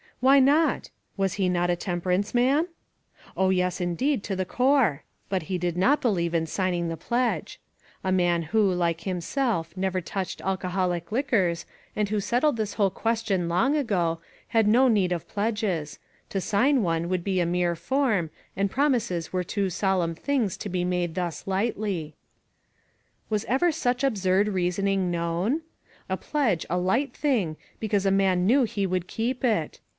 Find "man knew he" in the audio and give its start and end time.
28.11-28.85